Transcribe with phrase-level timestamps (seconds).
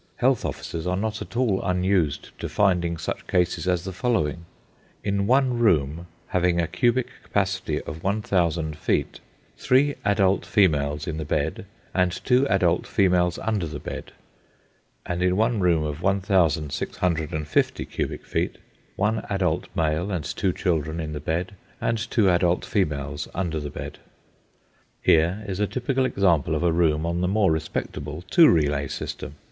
[0.15, 4.47] Health officers are not at all unused to finding such cases as the following:
[5.03, 9.19] in one room having a cubic capacity of 1000 feet,
[9.59, 14.11] three adult females in the bed, and two adult females under the bed;
[15.05, 18.57] and in one room of 1650 cubic feet,
[18.95, 23.69] one adult male and two children in the bed, and two adult females under the
[23.69, 23.99] bed.
[24.99, 29.35] Here is a typical example of a room on the more respectable two relay system.